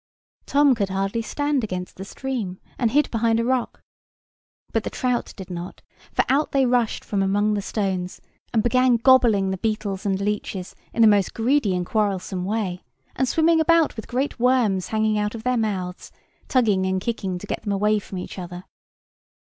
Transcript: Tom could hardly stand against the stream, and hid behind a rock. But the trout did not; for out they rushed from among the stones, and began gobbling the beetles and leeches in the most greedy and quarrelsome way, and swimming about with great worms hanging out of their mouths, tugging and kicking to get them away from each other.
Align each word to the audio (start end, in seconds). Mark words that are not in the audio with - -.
Tom 0.47 0.73
could 0.73 0.89
hardly 0.89 1.21
stand 1.21 1.63
against 1.63 1.95
the 1.97 2.05
stream, 2.05 2.59
and 2.79 2.89
hid 2.89 3.11
behind 3.11 3.39
a 3.39 3.43
rock. 3.45 3.83
But 4.73 4.83
the 4.83 4.89
trout 4.89 5.31
did 5.37 5.51
not; 5.51 5.83
for 6.11 6.25
out 6.27 6.53
they 6.53 6.65
rushed 6.65 7.05
from 7.05 7.21
among 7.21 7.53
the 7.53 7.61
stones, 7.61 8.19
and 8.51 8.63
began 8.63 8.97
gobbling 8.97 9.51
the 9.51 9.59
beetles 9.59 10.03
and 10.03 10.19
leeches 10.19 10.73
in 10.91 11.03
the 11.03 11.07
most 11.07 11.35
greedy 11.35 11.75
and 11.75 11.85
quarrelsome 11.85 12.45
way, 12.45 12.83
and 13.15 13.27
swimming 13.29 13.59
about 13.59 13.95
with 13.95 14.07
great 14.07 14.39
worms 14.39 14.87
hanging 14.87 15.19
out 15.19 15.35
of 15.35 15.43
their 15.43 15.55
mouths, 15.55 16.11
tugging 16.47 16.87
and 16.87 16.99
kicking 16.99 17.37
to 17.37 17.45
get 17.45 17.61
them 17.61 17.71
away 17.71 17.99
from 17.99 18.17
each 18.17 18.39
other. 18.39 18.63